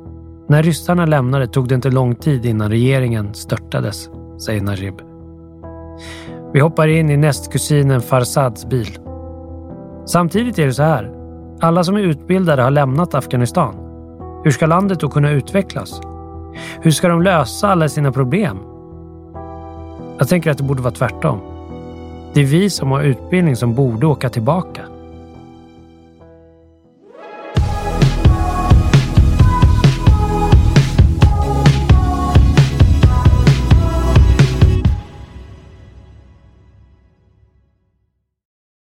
[0.48, 4.10] När ryssarna lämnade tog det inte lång tid innan regeringen störtades,
[4.46, 4.94] säger Najib.
[6.52, 8.98] Vi hoppar in i nästkusinen Farsads bil.
[10.06, 11.12] Samtidigt är det så här.
[11.60, 13.74] Alla som är utbildade har lämnat Afghanistan.
[14.44, 16.00] Hur ska landet då kunna utvecklas?
[16.80, 18.58] Hur ska de lösa alla sina problem?
[20.18, 21.40] Jag tänker att det borde vara tvärtom.
[22.34, 24.82] Det är vi som har utbildning som borde åka tillbaka.